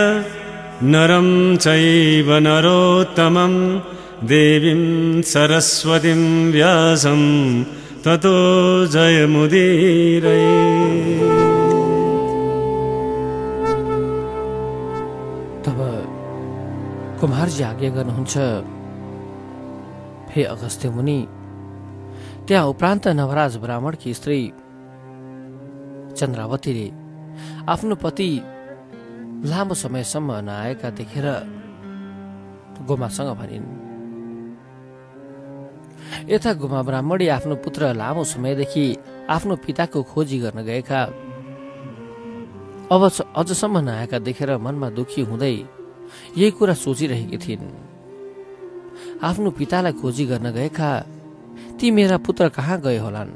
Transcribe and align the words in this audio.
नरं 0.82 1.56
चैव 1.56 2.28
नरोत्तमं। 2.46 3.54
देवीं 4.28 5.22
सरस्वतीं 5.22 6.22
व्यासं 6.52 7.22
ततो 8.04 8.36
जयमुदीरये। 8.94 10.56
तब 15.64 15.78
कुमारजी 17.20 17.62
आज्ञा 17.70 17.90
गर्नुहुन्छ 17.96 18.34
हे 20.34 20.42
अगस्त्य 20.54 20.88
मुनि 20.96 21.18
त्यहाँ 22.48 22.66
उपरान्त 22.66 23.04
नवराज 23.12 23.56
ब्राह्मणकी 23.60 24.12
स्त्री 24.14 24.40
चन्द्रावतीले 26.16 26.86
आफ्नो 27.68 27.94
पति 28.00 28.28
लामो 29.50 29.74
समयसम्म 29.76 30.30
नआएका 30.48 30.88
देखेर 30.98 31.26
गोमासँग 32.88 33.30
भनिन्। 33.40 33.66
यता 36.32 36.50
गोमा 36.60 36.80
ब्राह्मणी 36.88 37.26
आफ्नो 37.36 37.54
पुत्र 37.64 37.92
लामो 38.00 38.24
समयदेखि 38.32 38.84
आफ्नो 39.28 39.54
पिताको 39.66 39.98
खोजी 40.08 40.38
गर्न 40.40 40.58
गएका 40.64 41.00
अब 42.96 43.02
अझसम्म 43.40 43.76
नआएका 43.88 44.18
देखेर 44.24 44.50
मनमा 44.56 44.88
दुखी 44.96 45.22
हुँदै 45.28 45.52
यही 45.52 46.50
कुरा 46.56 46.74
सोचिरहेकी 46.84 47.38
थिइन्। 47.44 47.68
आफ्नो 49.20 49.48
पितालाई 49.52 49.92
खोजी 50.00 50.24
गर्न 50.32 50.46
गएका 50.56 50.90
ती 51.78 51.90
मेरा 51.90 52.16
पुत्र 52.18 52.48
कहाँ 52.48 52.80
गए 52.80 52.98
होलान्? 52.98 53.30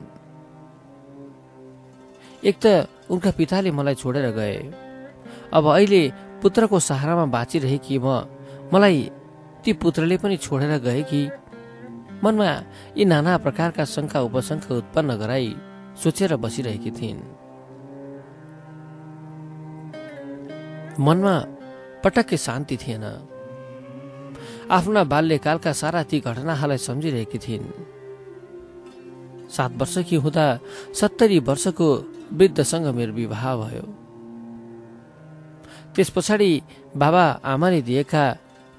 एक 2.44 2.56
त 2.66 2.88
उनका 3.10 3.30
पिताले 3.30 3.70
मलाई 3.70 3.94
छोडेर 3.94 4.30
गए। 4.30 4.56
अब 5.53 5.64
अहिले 5.66 6.12
पुत्रको 6.42 6.81
सहारामा 6.81 7.26
बाँचिरहेकी 7.26 7.98
म 7.98 8.26
मलाई 8.75 9.10
ती 9.64 9.72
पुत्रले 9.72 10.16
पनि 10.16 10.36
छोडेर 10.36 10.78
गए 10.78 11.02
कि? 11.02 11.31
मनमा 12.25 12.50
यी 12.98 13.04
नाना 13.04 13.38
प्रकारका 13.38 13.84
शङ्का 13.84 14.20
उपशङ्का 14.20 14.75
उत्पन्न 14.75 15.16
गराई 15.16 15.56
सोचेर 16.02 16.36
बसिरहेकी 16.36 16.91
थिइन्। 16.91 17.22
मनमा 20.98 21.34
पटक्कै 22.04 22.36
शान्ति 22.36 22.76
थिएन। 22.76 23.04
आफ्ना 24.70 25.04
बाल्यकालका 25.04 25.72
सारा 25.72 26.02
ती 26.02 26.20
घटनाहरूलाई 26.20 26.78
सम्झिरहेकी 26.78 27.38
थिइन्। 27.38 28.01
सात 29.52 29.72
वर्षकी 29.80 30.16
हुँदा 30.16 30.46
सत्तरी 30.98 31.38
वर्षको 31.48 31.88
वृद्धसँग 32.32 32.86
मेरो 32.96 33.12
विवाह 33.12 33.44
भयो। 33.56 33.84
त्यस 35.94 36.10
पछाडि 36.16 36.50
बाबा 36.96 37.24
आमाले 37.44 37.80
दिएका 37.82 38.24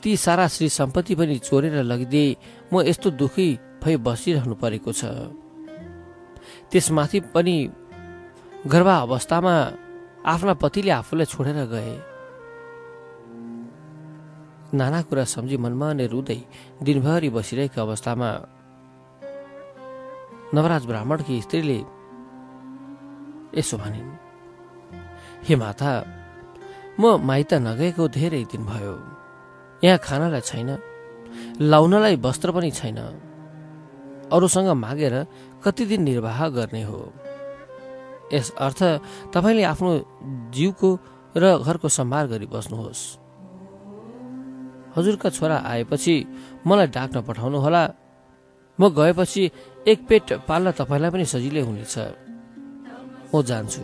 ती 0.03 0.11
सारा 0.17 0.47
श्री 0.47 0.69
सम्पत्ति 0.69 1.15
पनि 1.15 1.37
चोरेर 1.39 1.75
लगिदिए 1.83 2.35
म 2.73 2.81
यस्तो 2.81 3.09
दुखी 3.21 3.47
भई 3.83 3.95
बसिरहनु 4.01 4.55
परेको 4.55 4.91
छ। 4.91 5.01
त्यसमाथि 6.71 7.19
पनि 7.33 7.55
गर्भा 8.65 8.95
अवस्थामा 9.05 9.55
आफ्ना 10.25 10.53
पतिले 10.57 10.91
आफूलाई 10.91 11.25
छोडेर 11.25 11.59
गए। 11.73 11.93
नाना 14.73 14.99
कुरा 15.05 15.23
सम्झी 15.29 15.57
मनमा 15.57 15.87
नै 15.93 16.05
रुँदै 16.09 16.39
दिनभरि 16.81 17.29
बसिरहेको 17.29 17.79
अवस्थामा 17.81 18.29
नवराज 20.53 20.85
ब्राह्मणकी 20.85 21.35
स्त्रीले 21.41 21.79
यसो 23.57 23.75
भनिन् 23.77 24.11
हे 25.45 25.55
माता 25.55 25.91
म 27.01 27.17
माइत 27.25 27.53
नगएको 27.67 28.03
धेरै 28.13 28.43
दिन 28.53 28.61
भयो। 28.69 28.95
यहाँ 29.81 29.97
खानालाई 29.97 30.41
छैन 30.45 30.69
लाउनलाई 31.57 32.15
वस्त्र 32.21 32.49
पनि 32.53 32.69
छैन। 32.69 32.99
अरूसँग 34.29 34.69
मागेर 34.77 35.15
कति 35.63 35.83
दिन 35.89 36.01
निर्वाह 36.05 36.39
गर्ने 36.53 36.83
हो। 36.85 37.01
यस 38.33 38.53
अर्थ 38.53 38.81
तपाईँले 39.33 39.63
आफ्नो 39.73 39.91
जिउको 40.53 40.89
र 41.33 41.43
घरको 41.65 41.87
सम्हार 41.89 42.25
गरी 42.29 42.45
बस्नुहोस्। 42.53 43.01
हजुरका 44.95 45.29
छोरा 45.33 45.57
आएपछि 45.65 46.15
मलाई 46.67 46.87
डाक्न 46.93 47.21
पठाउनुहोला। 47.25 47.83
म 48.79 48.81
गएपछि 48.97 49.43
एक 49.87 49.99
पेट 50.07 50.27
पाल्न 50.47 50.71
तपाईँलाई 50.79 51.11
पनि 51.13 51.25
सजिलै 51.25 51.61
हुनेछ। 51.61 51.95
म 53.33 53.41
जान्छु। 53.41 53.83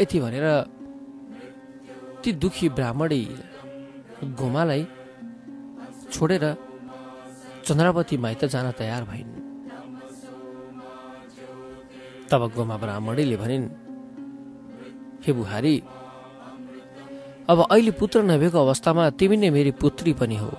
यति 0.00 0.18
भनेर 0.20 0.46
ती 2.22 2.30
दुखी 2.42 2.68
ब्राह्मणी 2.76 3.22
गोमालाई 4.38 4.82
छोडेर 6.12 6.44
चन्द्रावती 7.66 8.16
माइत 8.16 8.42
जान 8.52 8.66
तयार 8.80 9.02
भइन्। 9.10 9.32
तब 12.30 12.42
गोमा 12.54 12.76
ब्राह्मणीले 12.82 13.36
भनिन् 13.36 13.66
हे 15.24 15.30
बुहारी 15.32 15.74
अब 17.50 17.58
अहिले 17.70 17.92
पुत्र 18.00 18.18
नभएको 18.22 18.58
अवस्थामा 18.58 19.02
तिमी 19.18 19.36
नै 19.36 19.50
मेरी 19.50 19.72
पुत्री 19.82 20.12
पनि 20.20 20.36
हो। 20.42 20.50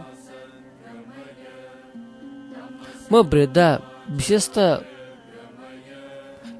म 3.13 3.21
वृद्धा 3.31 3.67
विशेष 4.17 4.45
त 4.55 4.57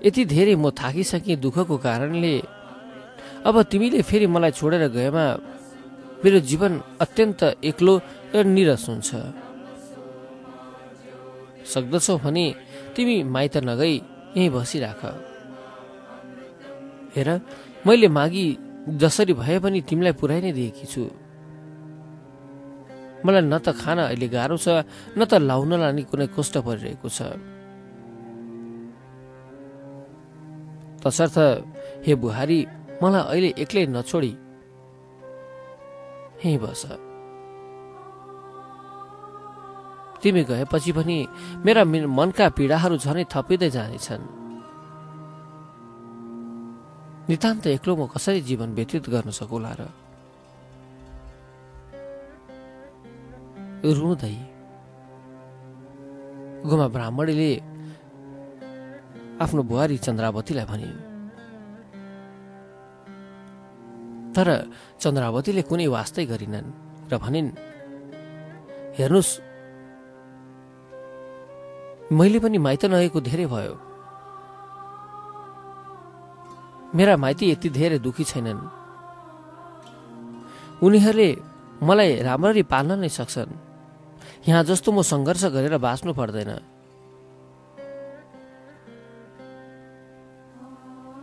यति 0.06 0.24
धेरै 0.34 0.56
म 0.56 0.70
थाकिसकेँ 0.70 1.36
दुःखको 1.44 1.76
कारणले 1.82 2.36
अब 3.48 3.56
तिमीले 3.72 4.02
फेरि 4.06 4.28
मलाई 4.30 4.52
छोडेर 4.60 4.84
गएमा 4.96 5.26
मेरो 6.24 6.40
जीवन 6.50 6.74
अत्यन्त 7.04 7.42
एक्लो 7.70 7.94
र 8.36 8.44
निरस 8.56 8.86
हुन्छ। 8.90 9.10
सक्दछौ 11.74 12.16
भने 12.24 12.46
तिमी 12.96 13.16
माइत 13.34 13.56
नगई 13.70 13.96
यहीँ 14.38 14.50
बसिराख। 14.56 15.02
हेर 17.16 17.30
मैले 17.88 18.08
मागी 18.18 18.46
जसरी 19.02 19.34
भए 19.42 19.58
पनि 19.64 19.80
तिमीलाई 19.88 20.14
पुऱ्याइ 20.20 20.42
नै 20.46 20.52
दिएकी 20.58 20.86
छु। 20.92 21.04
मलाई 23.26 23.44
न 23.48 23.56
त 23.64 23.72
खान 23.72 23.98
अहिले 24.12 24.28
गाह्रो 24.28 24.58
छ 24.60 24.68
न 25.18 25.20
त 25.24 25.40
लाउनलाई 25.50 25.92
नि 25.96 26.04
कुनै 26.12 26.28
कष्ट 26.36 26.56
परिरहेको 26.66 27.10
छ। 27.10 27.20
तसर्थ 31.04 31.38
हे 32.06 32.14
बुहारी 32.16 32.60
मलाई 33.02 33.24
अहिले 33.32 33.50
एक्लै 33.64 33.84
नछोडी। 33.96 34.34
यहीँ 36.44 36.60
बस। 36.64 36.84
तिमी 40.24 40.44
गएपछि 40.48 40.92
पनि 40.96 41.18
मेरा 41.66 41.84
मनका 41.84 42.46
पीडाहरू 42.56 42.96
झनै 42.96 43.24
थपिँदै 43.32 43.70
जानेछन्। 43.76 44.24
नितान्त 47.28 47.64
एक्लो 47.68 47.92
म 47.96 48.02
कसरी 48.12 48.40
जीवन 48.48 48.70
व्यतीत 48.76 49.04
गर्न 49.08 49.32
सकुला 49.32 49.72
र? 49.80 49.82
रुँदै 53.84 54.36
गुमा 56.64 56.88
ब्राह्मणीले 56.88 57.52
आफ्नो 59.44 59.62
बुहारी 59.70 59.98
चन्द्रावतीलाई 60.06 60.66
भनिन् 60.72 60.96
तर 64.36 64.48
चन्द्रावतीले 65.04 65.62
कुनै 65.68 65.88
वास्तै 65.96 66.24
गरिनन् 66.32 66.70
र 67.12 67.14
भनिन् 67.20 67.50
हेर्नुहोस् 68.98 69.34
मैले 72.16 72.40
पनि 72.40 72.58
माइत 72.64 72.84
नगएको 72.88 73.20
धेरै 73.20 73.46
भयो। 73.52 73.76
मेरा 76.96 77.14
माइती 77.18 77.46
यति 77.52 77.70
धेरै 77.70 78.00
दुखी 78.00 78.24
छैनन्। 78.32 78.62
उनीहरूले 80.86 81.30
मलाई 81.84 82.10
राम्ररी 82.28 82.64
पाल्न 82.72 82.92
नै 83.04 83.10
सक्छन्। 83.20 83.73
यहाँ 84.48 84.64
जस्तो 84.68 84.92
म 84.92 85.02
सङ्घर्ष 85.02 85.44
गरेर 85.56 85.78
बाँच्नु 85.80 86.12
पर्दैन। 86.14 86.52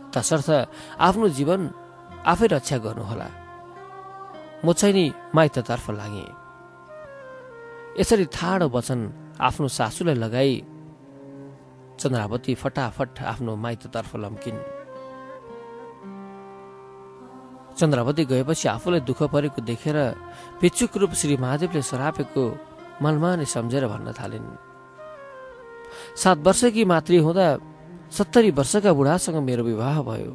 तसर्थ 0.09 0.49
आफ्नो 0.97 1.27
जीवन 1.37 1.61
आफै 2.25 2.47
रक्षा 2.53 2.77
गर्नुहोला। 2.81 3.29
म 4.65 4.73
चाहिँ 4.73 4.93
नि 4.93 5.05
माइततर्फ 5.37 5.85
लागेँ। 6.01 6.29
यसरी 8.01 8.25
ठाडो 8.33 8.67
वचन 8.73 8.99
आफ्नो 9.37 9.67
सासूलाई 9.69 10.17
लगाई 10.17 10.53
चन्द्रावती 12.01 12.53
फटाफट 12.57 13.11
आफ्नो 13.31 13.51
माइततर्फ 13.55 14.11
लम्किन्। 14.17 14.59
चन्द्रावती 17.77 18.23
गएपछि 18.25 18.67
आफूलाई 18.67 19.01
दुःख 19.09 19.21
परेको 19.33 19.61
देखेर 19.61 19.97
पिचुक 20.61 20.97
रूप 20.97 21.11
श्री 21.21 21.37
महादेवले 21.37 21.81
सरापेको 21.81 22.43
मनमा 23.01 23.29
नै 23.35 23.45
सम्झेर 23.45 23.83
भन्न 23.87 24.07
थालिन्। 24.19 24.47
सात 26.21 26.37
वर्षकी 26.45 26.83
मातृ 26.85 27.17
हुँदा 27.25 27.47
सत्तरी 28.17 28.49
वर्षका 28.59 28.91
बुढासँग 28.93 29.37
मेरो 29.47 29.63
विवाह 29.63 29.95
भयो। 30.09 30.33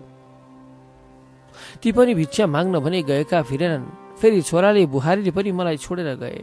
ती 1.80 1.88
पनि 1.92 2.12
भिक्षा 2.14 2.44
माग्न 2.46 2.74
भने 2.84 3.02
गएका 3.08 3.38
फिरेनन् 3.48 4.18
फेरि 4.18 4.40
छोराले 4.42 4.82
बुहारीले 4.88 5.30
पनि 5.36 5.50
मलाई 5.52 5.76
छोडेर 5.76 6.10
गए। 6.22 6.40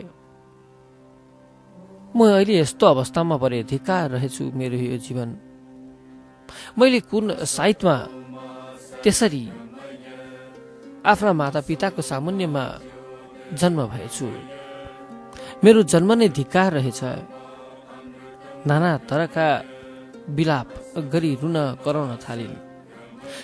म 2.15 2.19
अहिले 2.29 2.53
यस्तो 2.61 2.85
अवस्थामा 2.85 3.35
परे 3.41 3.63
धिक्कार 3.65 4.09
रहेछु 4.13 4.43
मेरो 4.53 4.77
यो 4.77 4.97
जीवन। 5.01 5.29
मैले 6.77 6.99
कुन 7.09 7.43
साइतमा 7.43 7.95
त्यसरी 9.03 9.43
आफ्ना 11.03 11.31
माता 11.33 11.59
पिताको 11.67 12.01
सामुन्यमा 12.01 12.63
जन्म 13.59 13.79
भएछु। 13.89 14.27
मेरो 15.63 15.81
जन्म 15.83 16.11
नै 16.13 16.27
धिक्कार 16.29 16.69
रहेछ। 16.73 17.01
नाना 18.67 18.91
तरका 19.09 19.47
विलाप 20.29 20.67
गरी 21.11 21.31
रुन 21.41 21.57
कराउन 21.83 22.11
थालिन्। 22.19 22.55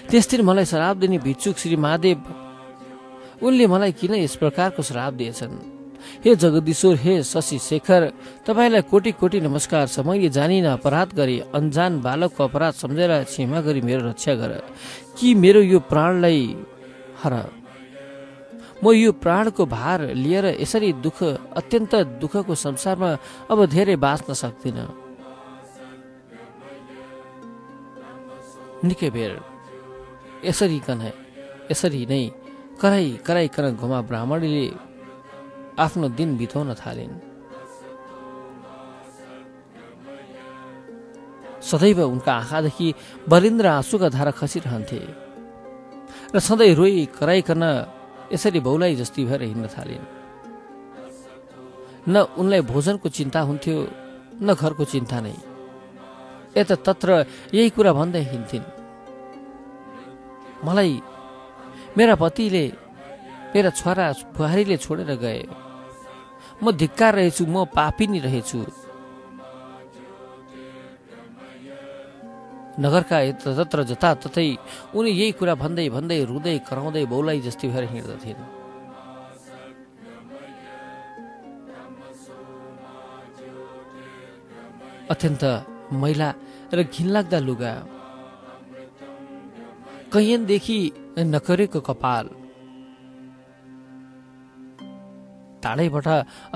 त्यस 0.10 0.26
दिन 0.30 0.42
मलाई 0.44 0.66
श्राप 0.66 0.96
दिने 0.98 1.18
भिक्षुक 1.18 1.56
श्री 1.58 1.76
महादेव 1.76 2.20
उनले 3.44 3.66
मलाई 3.68 3.92
किन 3.96 4.14
यस 4.20 4.36
प्रकारको 4.36 4.82
श्राप 4.84 5.14
दिएछन्? 5.14 5.56
हे 6.24 6.36
जगदीश्वर 6.36 6.96
हे 6.96 7.14
शशि 7.24 7.58
शेखर 7.60 8.02
तपाईँलाई 8.48 8.82
कोटी 8.92 9.12
कोटी 9.16 9.40
नमस्कार 9.40 9.88
छ 9.88 10.00
मैले 10.04 10.30
जानिन 10.30 10.66
अपराध 10.76 11.10
गरे 11.16 11.38
अन्जान 11.56 12.00
बालकको 12.02 12.44
अपराध 12.44 12.74
सम्झेर 12.74 13.12
क्षमा 13.24 13.60
गरी 13.62 13.82
मेरो 13.82 14.02
रक्षा 14.10 14.34
गर। 14.36 14.52
कि 15.16 15.28
मेरो 15.36 15.62
यो 15.62 15.80
प्राणलाई 15.80 16.44
हर 17.24 17.34
म 18.84 18.92
यो 18.96 19.12
प्राणको 19.24 19.66
भार 19.66 20.00
लिएर 20.16 20.46
यसरी 20.64 20.92
दुःख 21.06 21.20
अत्यन्त 21.60 21.94
दुःखको 22.22 22.56
संसारमा 22.56 23.10
अब 23.52 23.60
धेरै 23.76 23.96
बाँच्न 24.00 24.34
सक्दिनँ। 24.34 24.88
निकै 28.88 29.10
बेर 29.12 29.32
यसरी 30.48 30.80
कन 30.88 31.02
यसरी 31.72 32.02
नै 32.12 32.24
कराई 32.80 33.08
कराइकन 33.28 33.76
घुमा 33.76 34.00
ब्राह्मणीले 34.08 34.68
आफ्नो 35.84 36.08
दिन 36.16 36.30
बिताउन 36.40 36.72
थालिन्। 36.80 37.16
सदैव 41.60 42.00
उनका 42.08 42.32
आँखादेखि 42.34 42.88
बलिन्द्र 43.28 43.68
आँसुका 43.68 44.08
धारा 44.16 44.32
खसिरहन्थे। 44.40 45.02
र 46.34 46.40
सधैँ 46.40 46.74
रोई 46.80 47.06
कराइकन 47.20 47.64
यसरी 48.34 48.60
बौलाई 48.60 48.96
जस्ती 48.96 49.26
भएर 49.26 49.42
हिँड्न 49.44 49.68
थालिन्। 49.68 50.06
न 52.10 52.16
उनलाई 52.40 52.62
भोजनको 52.62 53.10
चिन्ता 53.10 53.40
हुन्थ्यो 53.42 53.76
न 54.42 54.48
घरको 54.54 54.84
चिन्ता 54.86 55.18
नै। 55.22 55.36
यता 56.58 56.76
तत्र 56.86 57.10
यही 57.54 57.70
कुरा 57.70 57.92
भन्दै 57.94 58.24
हिँड्थिन्। 58.32 58.66
मलाई 60.66 60.94
मेरा 61.98 62.16
पतिले 62.16 62.66
मेरा 63.56 63.70
छोरा 63.70 64.06
बुहारीले 64.38 64.78
छोडेर 64.78 65.12
गए। 65.16 65.42
म 66.64 66.72
धिक्कार 66.72 67.12
रहेछु 67.16 67.44
म 67.46 67.66
पापिनी 67.66 68.20
रहेछु। 68.20 68.60
नगरका 72.80 73.18
यत्र 73.30 73.80
जताततै 73.92 74.50
उनी 74.98 75.12
यही 75.12 75.32
कुरा 75.40 75.54
भन्दै 75.64 75.88
भन्दै 75.96 76.20
रुँदै 76.32 76.56
कराउँदै 76.68 77.04
बौलाई 77.12 77.40
जस्तै 77.48 77.68
भएर 77.74 77.86
हिँड्दथिन्। 77.94 78.42
अत्यन्त 85.14 85.44
मैला 86.02 86.30
र 86.74 86.78
घिनलाग्दा 86.86 87.40
लुगा। 87.48 87.74
कैयनदेखि 90.14 90.78
नकरेको 91.34 91.80
कपाल। 91.88 92.26
टाढैबाट 95.64 96.08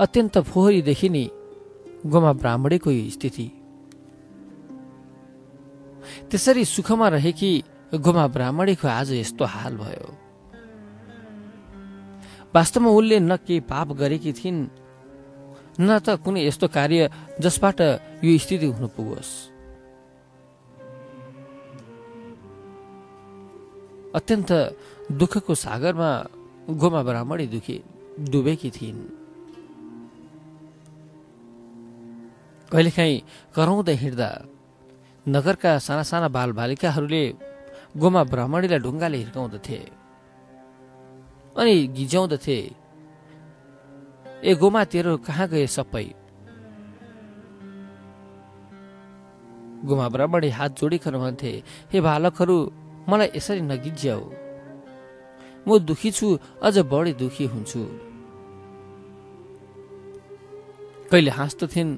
अत्यन्त 0.04 0.36
फोहोरी 0.50 0.80
देखिने 0.88 1.24
गोमा 2.12 2.32
ब्राह्मणीको 2.40 2.90
स्थिति। 3.14 3.46
त्यसरी 6.30 6.64
सुखमा 6.64 7.08
रहेकी 7.08 7.52
गोमा 7.94 8.26
ब्राह्मणीको 8.26 8.88
आज 8.88 9.12
यस्तो 9.12 9.44
हाल 9.44 9.74
भयो। 9.76 10.08
वास्तवमा 12.54 12.90
उनले 12.90 13.18
न 13.20 13.36
केही 13.36 13.60
पाप 13.70 13.88
गरेकी 13.98 14.32
थिइन् 14.32 14.60
न 15.80 15.88
त 15.98 16.18
कुनै 16.22 16.40
यस्तो 16.46 16.66
कार्य 16.70 17.10
जसबाट 17.40 17.78
यो 18.24 18.30
स्थिति 18.38 18.66
हुन 18.66 18.86
पुगोस्। 18.94 19.32
अत्यन्त 24.14 24.50
दुःखको 25.12 25.54
सागरमा 25.54 26.10
गोमा 26.70 27.00
ब्राह्मणी 27.02 27.46
दुखी 27.46 27.76
डुबेकी 28.30 28.70
थिइन्। 28.70 29.00
कहिलेकाहीँ 32.70 33.22
कराउँदै 33.54 33.94
हिँड्दा 33.94 34.30
नगरका 35.26 35.78
साना 35.80 36.02
साना 36.04 36.28
बालबालिकाहरूले 36.28 37.24
गोमा 37.96 38.22
ब्राह्मणीलाई 38.32 38.80
ढुङ्गाले 38.84 39.16
हिर्काउँदथे 39.22 39.78
अनि 41.56 41.74
गिज्याउँदथे 41.96 42.58
ए 44.44 44.52
गोमा 44.60 44.82
तेरो 44.92 45.12
कहाँ 45.26 45.46
गए 45.48 45.66
सबै? 45.76 46.06
गोमा 49.88 50.06
ब्राह्मणी 50.14 50.48
हात 50.58 50.70
जोडिकन 50.78 51.14
भन्थे 51.24 51.52
हे 51.92 51.98
बालकहरू 52.04 52.56
मलाई 53.08 53.28
यसरी 53.36 53.60
नगिज्याऊ 53.72 54.22
म 55.66 55.68
दुखी 55.88 56.10
छु 56.12 56.26
अझ 56.60 56.76
बढी 56.92 57.12
दुखी 57.16 57.44
हुन्छु। 57.52 57.82
कहिले 61.10 61.30
हाँस्दथिन् 61.38 61.90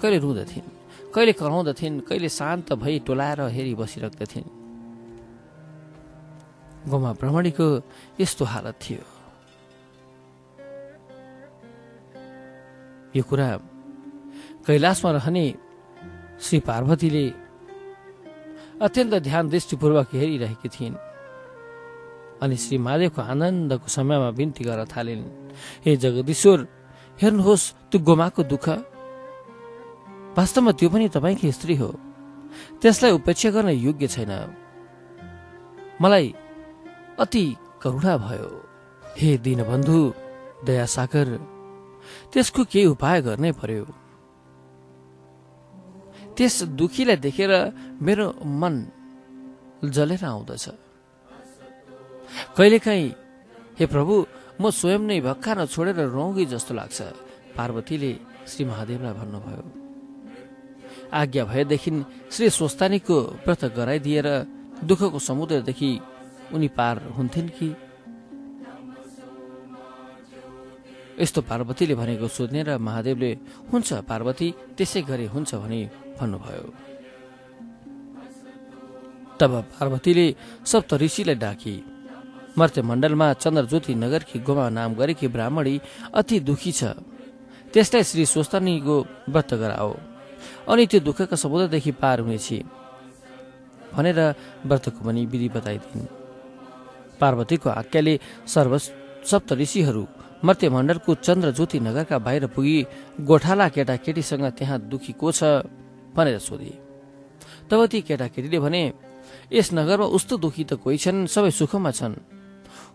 कहिले 0.00 0.18
रुँदथिन्। 0.24 0.75
कहिले 1.16 1.32
कराउँदथिन् 1.32 2.04
कहिले 2.04 2.28
शान्त 2.28 2.68
भई 2.76 2.98
टोलाएर 3.08 3.40
हेरी 3.48 3.74
बसिराख्दथिन् 3.80 4.48
गोमा 6.92 7.10
भ्रमणीको 7.16 7.66
यस्तो 8.20 8.44
हालत 8.44 8.76
थियो। 8.84 9.04
यो 13.16 13.22
कुरा 13.24 13.48
कैलाशमा 14.66 15.10
रहने 15.16 15.44
श्री 16.36 16.58
पार्वतीले 16.68 17.24
अत्यन्त 18.84 19.14
ध्यान 19.24 19.44
दृष्टिपूर्वक 19.48 20.08
हेरिरहेकी 20.20 20.68
थिइन् 20.68 20.96
अनि 22.44 22.56
श्री 22.60 22.76
महादेवको 22.76 23.20
आनन्दको 23.32 23.88
समयमा 23.88 24.30
बिन्ती 24.36 24.62
गर्न 24.68 24.84
थालिन्। 24.92 25.24
हे 25.84 25.96
जगदीश्वर 25.96 26.58
हेर्नुहोस् 27.18 27.72
त्यो 27.88 27.98
गोमाको 28.04 28.42
दुःख 28.52 28.66
वास्तवमा 30.36 30.72
त्यो 30.78 30.88
पनि 30.92 31.08
तपाईँकी 31.08 31.48
स्त्री 31.52 31.74
हो। 31.80 31.90
त्यसलाई 32.80 33.12
उपेक्षा 33.18 33.50
गर्न 33.56 33.68
योग्य 33.72 34.06
छैन। 34.14 34.32
मलाई 36.00 36.26
अति 37.18 37.44
करुणा 37.82 38.14
भयो। 38.26 38.48
हे 39.16 39.30
दीनबन्धु 39.44 39.98
दयासागर 40.66 41.28
त्यसको 42.32 42.62
केही 42.68 42.86
उपाय 42.92 43.18
गर्नै 43.26 43.52
पर्यो। 43.60 43.84
त्यस 46.36 46.56
दुखीलाई 46.76 47.16
देखेर 47.16 47.52
मेरो 47.96 48.26
मन 48.60 48.74
जलेर 49.88 50.22
आउँदछ। 50.24 50.64
कहिलेकाहीँ 52.56 53.08
हे 53.78 53.84
प्रभु 53.88 54.14
म 54.60 54.68
स्वयं 54.68 55.00
नै 55.00 55.20
भक्का 55.24 55.64
छोडेर 55.64 55.98
रौँगी 56.12 56.44
जस्तो 56.52 56.72
लाग्छ 56.76 56.98
पार्वतीले 57.56 58.12
श्री 58.50 58.62
महादेवलाई 58.68 59.14
भन्नुभयो। 59.20 59.85
आज्ञा 61.12 61.44
भएदेखि 61.44 61.90
श्री 62.32 62.50
स्वस्तानीको 62.50 63.16
व्रत 63.46 63.64
गराइदिएर 63.76 64.28
दुःखको 64.84 65.18
समुद्रदेखि 65.18 65.90
उनी 66.54 66.68
पार 66.68 66.96
हुन्थिन् 67.16 67.48
कि? 67.48 67.68
यस्तो 71.20 71.40
पार्वतीले 71.42 71.94
भनेको 71.94 72.28
सोध्ने 72.28 72.62
र 72.62 72.78
महादेवले 72.78 73.30
हुन्छ 73.72 73.92
पार्वती 74.04 74.48
त्यसै 74.76 75.02
गरी 75.02 75.26
हुन्छ 75.26 75.54
भनी 75.54 75.80
भन्नुभयो। 76.20 76.66
तब 79.40 79.52
पार्वतीले 79.80 80.26
सप्त 80.64 80.94
ऋषिलाई 80.94 81.34
डाकी 81.34 81.74
मर्त्य 82.58 82.82
मण्डलमा 82.82 83.32
चन्द्रज्योति 83.32 83.94
नगरकी 83.94 84.38
गोमा 84.40 84.68
नाम 84.68 84.94
गरेकी 84.94 85.28
ब्राह्मणी 85.28 85.80
अति 86.14 86.40
दुखी 86.40 86.72
छ। 86.72 86.84
त्यसलाई 87.72 88.02
श्री 88.04 88.24
स्वस्तानीको 88.26 88.96
व्रत 89.28 89.54
गराओ। 89.54 89.92
अनि 90.68 90.84
त्यो 90.90 91.00
दुःखका 91.00 91.36
समुद्रदेखि 91.36 91.92
पार 92.02 92.20
हुनेछ 92.20 92.48
भनेर 93.94 94.18
व्रतको 94.66 95.00
पनि 95.06 95.22
विधि 95.26 95.48
बताइदिन्। 95.56 96.06
पार्वतीको 97.20 97.68
आज्ञाले 97.70 98.14
सर्व 98.44 98.72
सप्त 99.30 99.52
ऋषिहरू 99.62 100.02
मर्त्यमण्डलको 100.44 101.10
चन्द्र 101.26 101.48
ज्योति 101.56 101.78
नगरका 101.80 102.16
बाहिर 102.18 102.46
पुगी 102.54 102.76
गोठाला 103.24 103.66
केटाकेटीसँग 103.72 104.44
त्यहाँ 104.58 104.78
दुखी 104.90 105.12
को 105.16 105.32
छ 105.32 105.64
भनेर 106.12 106.38
सोधे। 106.38 106.72
तब 107.70 107.80
ती 107.86 108.00
केटाकेटीले 108.04 108.58
भने 108.60 108.82
यस 109.52 109.72
नगरमा 109.72 110.06
उस्तो 110.16 110.34
दुखी 110.36 110.64
त 110.64 110.72
कोही 110.76 110.98
छन्? 110.98 111.26
सबै 111.26 111.50
सुखमा 111.50 111.90
छन्। 111.90 112.14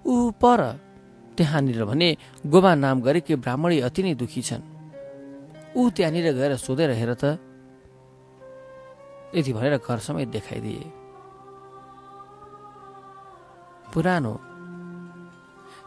ऊ 0.06 0.32
पर 0.38 0.62
त्यहाँनिर 1.38 1.84
भने 1.86 2.10
गोमा 2.46 2.72
नाम 2.76 3.02
गरेकी 3.02 3.36
ब्राह्मणी 3.42 3.78
अति 3.88 4.02
नै 4.04 4.14
दुखी 4.22 4.42
छन्। 4.42 4.64
ऊ 5.76 5.82
त्यहाँनिर 5.90 6.28
गएर 6.38 6.54
सोधेर 6.62 6.92
हेर 6.94 7.14
त। 7.14 7.24
यति 9.36 9.54
भनेर 9.54 9.78
घर 9.78 9.98
समेत 9.98 10.28
देखाइदिए। 10.28 10.92
पुरानो। 13.94 14.34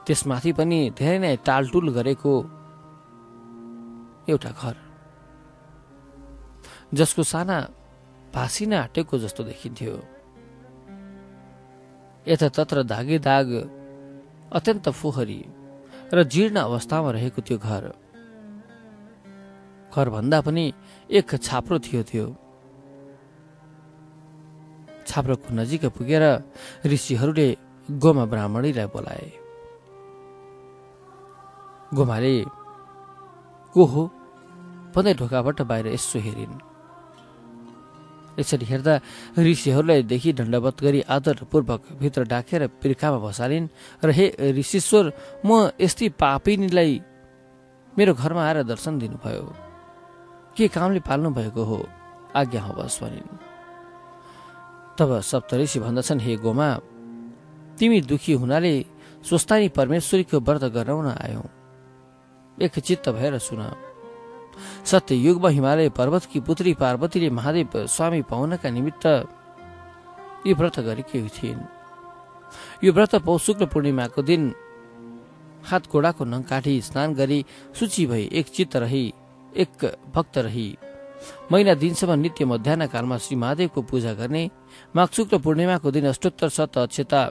त्यसमाथि 0.06 0.52
पनि 0.52 0.90
धेरै 0.98 1.18
नै 1.18 1.36
टालटुल 1.36 1.88
गरेको 1.92 2.34
एउटा 4.28 4.50
घर। 4.50 4.76
जसको 6.94 7.22
साना 7.22 7.58
भासिना 8.34 8.80
आँटेको 8.80 9.18
जस्तो 9.18 9.42
देखिन्थ्यो। 9.44 9.94
यतातत्र 12.28 12.82
दागे 12.82 13.18
दाग 13.18 13.48
अत्यन्त 14.52 14.88
फोहरी 14.88 15.40
र 16.12 16.22
जीर्ण 16.22 16.56
अवस्थामा 16.60 17.10
रहेको 17.10 17.40
त्यो 17.42 17.58
घर। 17.58 17.84
घरभन्दा 19.94 20.40
पनि 20.40 20.64
एक 21.10 21.30
छाप्रो 21.36 21.78
थियो 21.78 22.02
त्यो। 22.02 22.43
छाप्रोको 25.06 25.48
नजिक 25.54 25.84
पुगेर 25.96 26.24
ऋषिहरूले 26.86 27.48
गोमा 27.88 28.24
ब्राह्मणीलाई 28.24 28.86
बोलाए। 28.94 29.28
गोमाले 31.94 32.34
को 33.74 33.82
हो? 33.84 34.02
भन्दै 34.94 35.14
ढोकाबाट 35.14 35.58
बाहिर 35.62 35.86
यसो 35.94 36.18
हेरिन्। 36.18 36.54
यसरी 38.38 38.66
हेर्दा 38.66 38.94
ऋषिहरूलाई 39.38 40.02
देखि 40.10 40.32
दण्डवत 40.32 40.76
गरी 40.82 41.00
आदरपूर्वक 41.06 41.82
भित्र 42.02 42.22
डाकेर 42.26 42.66
पिर्खामा 42.82 43.18
बसालिन् 43.22 43.68
र 44.04 44.10
हे 44.10 44.26
ऋषिश्वर 44.58 45.04
म 45.46 45.70
यस्तै 45.78 46.08
पापिनीलाई 46.18 46.92
मेरो 47.98 48.12
घरमा 48.14 48.42
आएर 48.42 48.62
दर्शन 48.66 48.98
दिनुभयो। 48.98 49.46
के 50.56 50.66
कामले 50.68 51.00
पाल्नु 51.00 51.30
भएको 51.30 51.62
हो? 51.62 51.78
आज्ञा 52.34 52.62
होस् 52.62 53.00
भनिन्। 53.02 53.53
तब 54.98 55.20
सप्तऋषि 55.20 55.80
भन्दछन् 55.80 56.20
हे 56.20 56.36
गोमा 56.36 56.68
तिमी 57.78 58.00
दुखी 58.00 58.32
हुनाले 58.32 58.74
स्वस्थानी 59.26 59.68
परमेश्वरीको 59.68 60.40
व्रत 60.40 60.64
गराउन 60.74 61.06
आयौ। 61.08 61.42
एक 62.58 62.78
चित्त 62.78 63.08
भएर 63.08 63.38
सुन। 63.38 63.62
सत्य 64.86 65.14
युगमा 65.16 65.48
हिमालय 65.48 65.88
पर्वतकी 65.90 66.40
पुत्री 66.40 66.74
पार्वतीले 66.74 67.30
महादेव 67.30 67.86
स्वामी 67.86 68.22
पाउनका 68.22 68.70
निमित्त 68.70 69.06
यो 70.46 70.54
व्रत 70.54 70.78
गरेकी 70.86 71.22
थिइन्। 71.28 71.60
यो 72.84 72.92
व्रत 72.92 73.14
पौ 73.26 73.38
शुक्ल 73.38 73.66
पूर्णिमाको 73.66 74.22
दिन 74.22 74.54
हात 75.66 75.90
घोडाको 75.90 76.24
नङ 76.24 76.42
काटी 76.42 76.80
स्नान 76.80 77.14
गरी 77.14 77.44
सूची 77.74 78.06
भई 78.06 78.28
एक 78.32 78.46
चित्त 78.48 78.76
रही 78.76 79.04
एक 79.56 79.84
भक्त 80.14 80.38
रही। 80.38 80.68
महिना 81.52 81.74
दिनसम्म 81.74 82.18
नित्य 82.20 82.44
मध्याह 82.44 82.86
कालमा 82.92 83.16
श्री 83.18 83.36
महादेवको 83.36 83.82
पूजा 83.82 84.12
गर्ने 84.20 84.44
माघ 84.96 85.08
शुक्ल 85.16 85.38
पूर्णिमाको 85.44 85.90
दिन 85.90 86.06
अष्टोत्तर 86.08 86.48
शत 86.56 86.78
अक्षता 86.78 87.22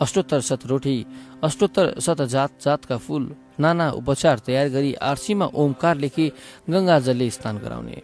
अष्टोत्तर 0.00 0.40
शत 0.40 0.66
रोटी 0.66 0.96
अष्टोत्तर 1.44 1.86
शत 2.00 2.22
जात 2.34 2.50
जातका 2.64 2.96
फूल 2.98 3.24
नाना 3.60 3.90
उपचार 4.00 4.38
तयार 4.46 4.68
गरी 4.68 4.92
आरसीमा 5.10 5.46
ओमकार 5.54 5.96
लेखी 5.96 6.26
गङ्गाजलले 6.70 7.30
स्नान 7.30 7.58
गराउने। 7.58 8.02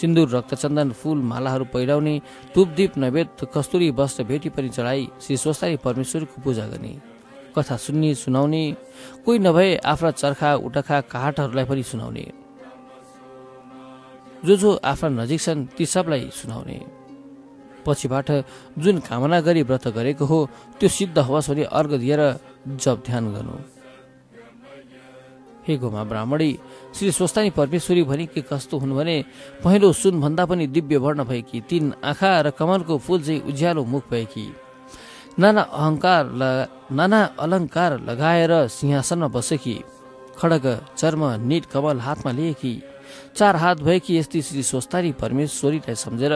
सिन्दुर 0.00 0.28
रक्तचन्दन 0.28 0.90
फूल 0.90 1.18
मालाहरू 1.22 1.64
पहिराउने 1.72 2.14
तुपदीप 2.54 2.96
नैवेद 2.98 3.28
कस्तुरी 3.54 3.90
वस्त्र 3.94 4.24
भेटी 4.24 4.48
पनि 4.50 4.68
चढाई 4.68 5.08
श्री 5.22 5.36
स्वस्तारी 5.36 5.76
परमेश्वरको 5.86 6.42
पूजा 6.42 6.66
गर्ने। 6.66 6.92
कथा 7.54 7.76
सुन्ने 7.76 8.14
सुनाउने 8.18 8.64
कोही 9.24 9.38
नभए 9.38 9.76
आफ्ना 9.86 10.10
चर्खा 10.10 10.54
उटखा 10.66 11.00
काठहरूलाई 11.14 11.64
पनि 11.64 11.82
सुनाउने। 11.82 12.26
जो 14.44 14.56
जो 14.56 14.70
आफ्ना 14.84 15.08
नजिक 15.22 15.40
छन् 15.40 15.66
ती 15.76 15.84
सबलाई 15.86 16.30
सुनाउने। 16.32 16.78
पछिबाट 17.84 18.28
जुन 18.78 18.98
कामना 19.04 19.40
गरी 19.40 19.62
व्रत 19.68 19.88
गरेको 19.96 20.24
हो 20.24 20.38
त्यो 20.80 20.88
सिद्ध 20.88 21.18
होस् 21.18 21.50
भने 21.50 21.64
अर्घ 21.68 21.92
दिएर 21.96 22.22
जप 22.80 22.98
ध्यान 23.06 23.24
गर्नु। 23.34 23.56
हे 25.64 25.76
गोमा 25.80 26.02
ब्राह्मणी 26.04 26.50
श्री 26.94 27.10
स्वस्तानी 27.12 27.50
परमेश्वरी 27.56 28.02
भने 28.04 28.24
के 28.26 28.40
कस्तो 28.44 28.78
हुन् 28.78 28.96
भने 28.96 29.16
पहिलो 29.64 29.92
सुन 29.92 30.20
भन्दा 30.20 30.44
पनि 30.44 30.66
दिव्य 30.68 30.96
वर्ण 30.96 31.24
भएकी 31.24 31.60
तीन 31.68 31.84
आँखा 32.04 32.30
र 32.40 32.50
कमलको 32.52 32.98
फुल 33.00 33.22
चाहिँ 33.22 33.40
उज्यालो 33.48 33.84
मुख 33.84 34.04
भएकी। 34.10 34.46
नाना 35.40 35.62
अहङ्कार 35.62 36.24
नाना 36.92 37.20
अलङ्कार 37.40 37.90
लगाएर 38.00 38.52
सिंहासनमा 38.68 39.28
बसेकी। 39.28 39.76
खडग 40.38 40.66
चर्म 40.96 41.22
निट 41.48 41.64
कमल 41.72 41.98
हातमा 42.00 42.32
लिएकी। 42.32 42.74
चार 43.36 43.54
हात 43.56 43.76
भएकी 43.86 44.12
यस्तै 44.18 44.40
श्री 44.42 44.62
स्वस्तानी 44.62 45.12
परमेश्वरीलाई 45.22 45.94
सम्झेर 45.94 46.32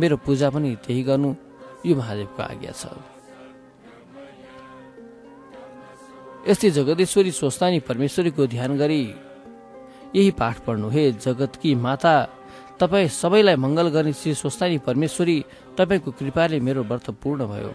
मेरो 0.00 0.16
पूजा 0.22 0.48
पनि 0.50 0.70
त्यही 0.84 1.02
गर्नु 1.02 1.30
यो 1.86 1.94
महादेवको 1.96 2.42
आज्ञा 2.42 2.72
छ। 2.72 2.82
यस्तै 6.48 6.70
जगदेश्वरी 6.70 7.30
स्वस्थानी 7.34 7.78
परमेश्वरीको 7.88 8.46
ध्यान 8.46 8.76
गरी 8.78 9.02
यही 10.16 10.30
पाठ 10.40 10.56
पढ्नु। 10.64 10.88
हे 10.88 11.02
जगतकी 11.20 11.74
माता 11.74 12.14
तपाईँ 12.80 13.08
सबैलाई 13.10 13.56
मङ्गल 13.58 13.88
गर्ने 13.94 14.12
श्री 14.14 14.34
स्वस्थानी 14.34 14.78
परमेश्वरी 14.86 15.36
तपाईँको 15.76 16.10
कृपाले 16.18 16.60
मेरो 16.62 16.82
व्रत 16.88 17.10
पूर्ण 17.20 17.46
भयो। 17.52 17.72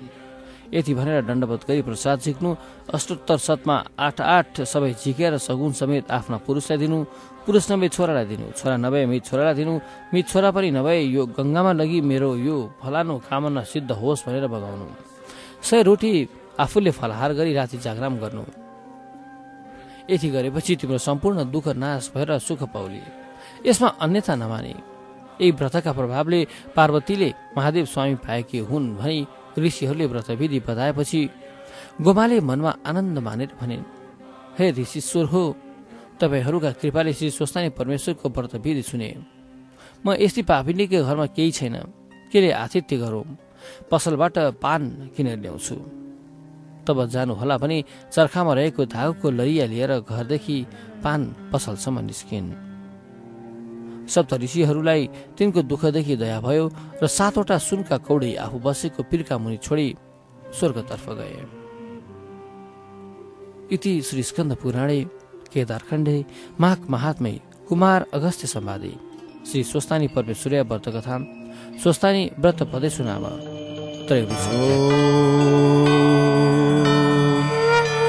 यति 0.73 0.93
भनेर 0.97 1.21
दण्डवत 1.29 1.61
गरी 1.67 1.81
प्रसाद 1.85 2.17
झिक्नु 2.25 2.49
अष्टोत्तर 2.95 3.37
सतमा 3.37 3.75
आठ 3.99 4.17
आठ 4.21 4.61
सबै 4.65 4.93
झिकेर 4.95 5.37
सगुन 5.37 5.71
समेत 5.77 6.09
आफ्ना 6.09 6.37
पुरुषलाई 6.47 6.77
दिनु 6.81 6.97
पुरुष 7.45 7.65
नभए 7.71 7.87
छोरालाई 7.95 8.25
दिनु 8.25 8.45
छोरा 8.59 8.75
नभए 8.85 9.05
मित 9.11 9.23
छोरालाई 9.25 9.55
दिनु 9.59 9.73
मित 10.13 10.25
छोरा 10.31 10.49
पनि 10.55 10.69
नभए 10.77 10.99
यो 11.15 11.23
गङ्गामा 11.37 11.71
लगी 11.79 11.99
मेरो 12.01 12.29
यो 12.47 12.57
फलानु 12.81 13.13
कामना 13.27 13.61
सिद्ध 13.71 13.91
होस् 13.91 14.25
भनेर 14.25 14.47
बगाउनु 14.53 14.87
सय 15.67 15.81
रोटी 15.87 16.11
आफूले 16.59 16.91
फलहार 16.99 17.31
गरी 17.33 17.53
राति 17.53 17.77
जागराम 17.85 18.13
गर्नु। 18.23 18.43
यति 20.11 20.29
गरेपछि 20.29 20.75
तिम्रो 20.75 20.97
सम्पूर्ण 20.97 21.39
दुःख 21.51 21.67
नाश 21.83 22.11
भएर 22.15 22.29
सुख 22.39 22.61
पाउली। 22.73 23.01
यसमा 23.67 23.89
अन्यथा 24.03 24.35
नमाने। 24.35 24.73
यही 25.41 25.51
व्रतका 25.51 25.91
प्रभावले 25.93 26.39
पार्वतीले 26.75 27.29
महादेव 27.57 27.85
स्वामी 27.85 28.15
पाएकी 28.25 28.59
हुन् 28.69 28.95
भनी 28.97 29.17
ऋषिहरूले 29.57 30.05
व्रतविधि 30.05 30.59
बताएपछि 30.67 31.21
गोमाले 32.01 32.39
मनमा 32.39 32.71
आनन्द 32.85 33.17
मानेर 33.19 33.51
भनिन् 33.61 33.83
हे 34.59 34.71
ऋषिश्वर 34.81 35.25
हो 35.33 35.43
तपाईँहरूका 36.19 36.71
कृपाले 36.71 37.13
श्री 37.13 37.29
स्वस्तानी 37.29 37.69
परमेश्वरको 37.69 38.29
व्रतविधि 38.29 38.81
सुने। 38.81 39.09
म 40.05 40.15
यस्तै 40.19 40.41
पापिनीको 40.41 41.03
घरमा 41.03 41.25
केही 41.25 41.51
छैन। 41.51 41.75
केले 42.31 42.51
आतिथ्य 42.51 42.97
गरौँ। 42.97 43.37
पसलबाट 43.91 44.37
पान 44.61 44.81
किनेर 45.17 45.39
ल्याउँछु? 45.39 45.75
तब 46.87 46.97
जानुहोला 47.07 47.57
भने 47.57 47.83
चर्खामा 48.11 48.53
रहेको 48.53 48.85
धागोको 48.85 49.31
लरिया 49.31 49.65
लिएर 49.65 49.91
घरदेखि 49.99 50.57
पान 51.03 51.49
पसलसम्म 51.53 51.99
निस्किन्। 51.99 52.49
सप्त 54.07 54.33
ऋषिहरूलाई 54.33 55.09
तिनको 55.37 55.61
दुःखदेखि 55.61 56.15
दया 56.15 56.39
भयो 56.41 56.71
र 57.03 57.07
सातवटा 57.07 57.57
सुनका 57.57 57.97
कौडी 57.97 58.35
आफू 58.35 58.59
बसेको 58.59 59.03
पिर्का 59.03 59.37
मुनि 59.37 59.57
छोडी 59.57 59.95
स्वर्गतर्फ 60.59 61.05
गए। 61.09 61.37
इति 63.71 64.01
श्री 64.01 64.23
स्कन्द 64.23 64.55
पुराणे 64.55 64.99
केदारखण्डे 65.53 66.17
माघ 66.61 66.79
महात्मै, 66.89 67.35
कुमार 67.69 68.05
अगस्त्य 68.13 68.47
सम्वादे 68.47 68.93
श्री 69.51 69.63
स्वस्तानी 69.63 70.07
परमेश्वर्य 70.07 70.61
व्रत 70.61 70.85
कथा 70.87 71.17
स्वस्तानी 71.83 72.23
व्रत 72.39 72.59
पदेशु 72.73 73.03
नाम 73.03 73.23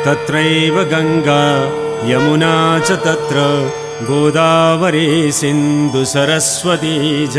तत्रैव 0.04 0.76
गङ्गा 0.84 1.42
यमुना 2.10 2.54
च 2.78 2.88
तत्र, 3.04 3.38
गोदावरी 4.02 5.08
सिन्धु 5.32 6.04
सरस्वती 6.04 6.96
च। 7.26 7.36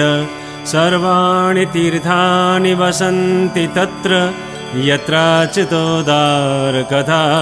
सर्वाणि 0.66 1.66
तीर्थानि 1.66 2.74
वसन्ति 2.74 3.66
तत्र 3.68 4.12
यत्राचितोदारकथा 4.76 5.92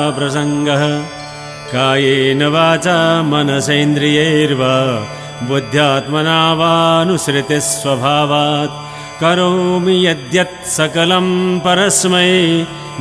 प्रसङ्गः। 0.09 0.83
कायेन 1.73 2.41
वाचा 2.53 2.97
मनसेन्द्रियैर्वा 3.31 4.75
बुद्ध्यात्मना 5.49 6.39
वानुसृतिस्वभावात् 6.59 7.71
करोमि 9.21 9.95
यद्यत् 10.05 10.67
सकलं 10.77 11.27
परस्मै 11.65 12.31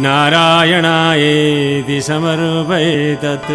नारायणायेति 0.06 1.98
समर्पयेतत् 2.08 3.52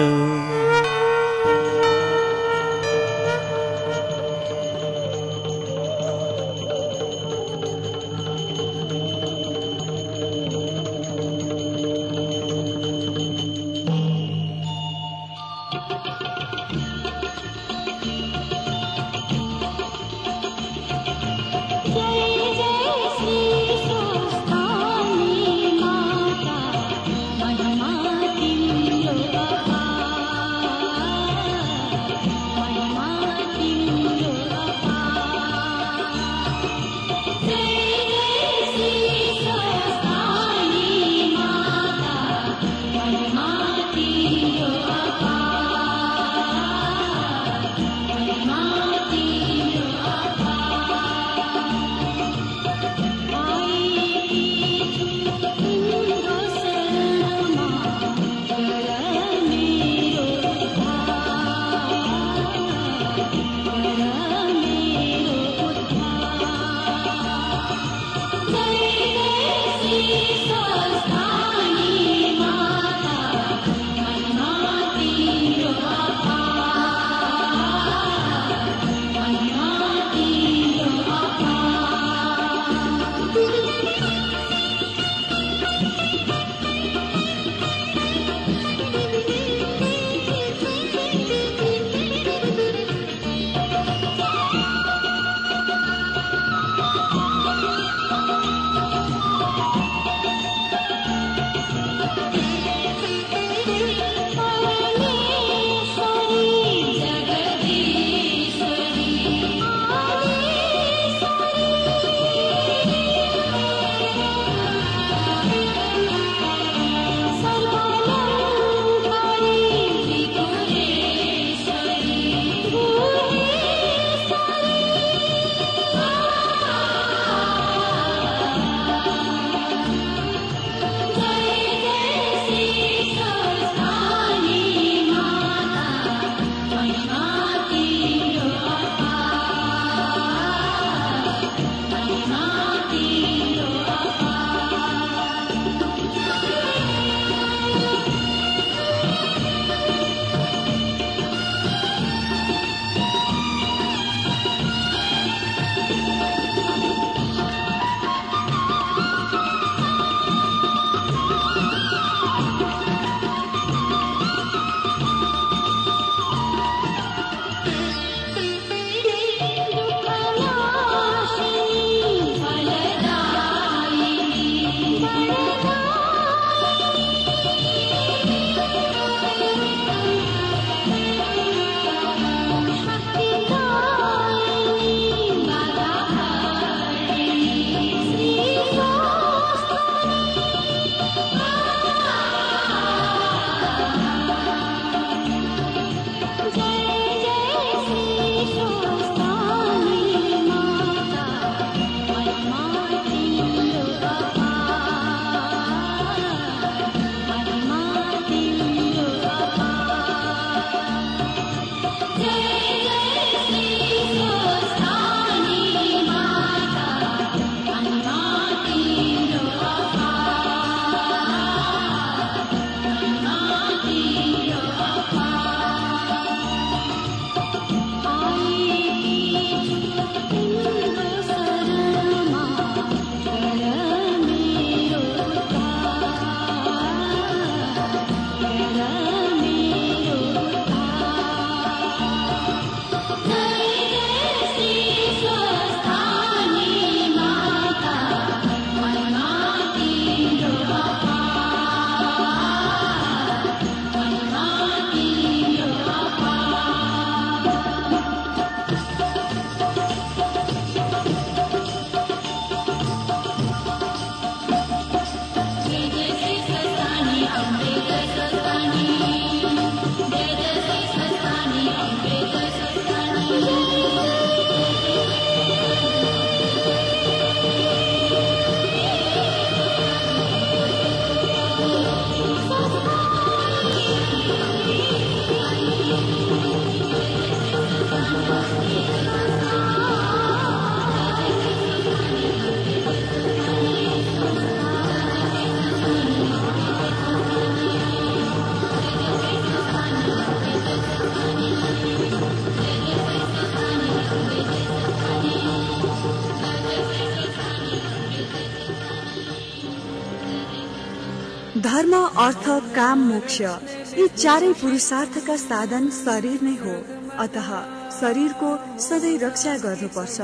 अर्थ, 312.27 312.75
काम, 312.75 312.99
मोक्ष, 312.99 313.41
यी 313.41 314.07
चारै 314.07 314.53
पुरुषार्थका 314.53 315.35
साधन 315.35 315.89
शरीर 315.89 316.39
नै 316.41 316.55
हो। 316.55 316.75
अतः 317.17 317.49
शरीरको 317.91 318.79
सधैँ 318.79 319.19
रक्षा 319.19 319.57
गर्नुपर्छ। 319.57 320.21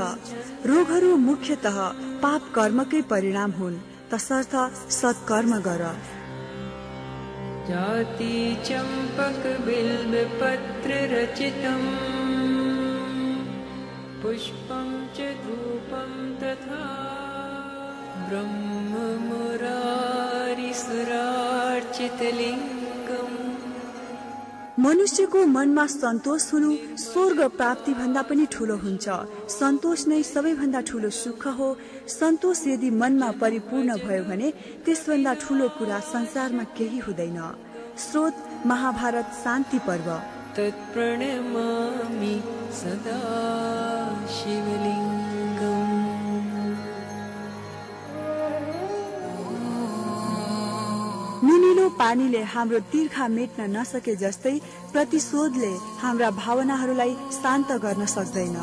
रोगहरू 0.66 1.16
मुख्यत 1.16 1.62
पाप 2.22 2.52
कर्मकै 2.54 3.02
परिणाम 3.02 3.50
हुन्। 3.50 3.76
तसर्थ 4.10 4.74
सत्कर्म 4.90 5.58
गर। 5.60 5.96
जाति 7.68 8.56
चम्पक 8.64 9.42
बिल्बपत्र 9.66 10.90
रचितम्। 10.90 11.88
पुष्पं 14.22 15.06
च 15.06 15.18
धूपं 15.18 16.34
तथा 16.36 16.84
ब्रह्ममुरारिसुरार्चितलिङ्गम् 18.28 19.93
मनुष्यको 24.78 25.46
मनमा 25.46 25.86
सन्तोष 25.86 26.52
हुनु 26.52 26.70
स्वर्ग 26.98 27.40
प्राप्ति 27.48 27.94
भन्दा 27.94 28.22
पनि 28.22 28.46
ठुलो 28.52 28.76
हुन्छ। 28.76 29.06
सन्तोष 29.48 30.06
नै 30.08 30.22
सबैभन्दा 30.22 30.80
ठुलो 30.80 31.10
सुख 31.10 31.46
हो। 31.46 31.68
सन्तोष 32.08 32.66
यदि 32.66 32.90
मनमा 32.90 33.30
परिपूर्ण 33.30 33.96
भयो 33.96 34.24
भने 34.24 34.48
त्यसभन्दा 34.84 35.34
ठुलो 35.34 35.68
कुरा 35.68 35.98
संसारमा 36.00 36.64
केही 36.76 36.98
हुँदैन। 36.98 37.38
स्रोत 37.98 38.34
महाभारत 38.66 39.26
शान्ति 39.44 39.78
पर्व। 39.78 40.08
तत्प्रणमामि 40.56 42.36
सदा 42.72 43.18
शिवलिङ्गम् 44.26 45.23
नुनिलो 51.84 51.98
पानीले 52.00 52.42
हाम्रो 52.48 52.78
तिर्खा 52.88 53.26
मेट्न 53.28 53.68
नसके 53.76 54.14
जस्तै 54.16 54.56
प्रतिशोधले 54.92 55.72
हाम्रा 56.00 56.30
भावनाहरूलाई 56.40 57.12
शान्त 57.36 57.72
गर्न 57.84 58.06
सक्दैन। 58.08 58.56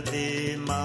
दे 0.00 0.56
मा 0.68 0.80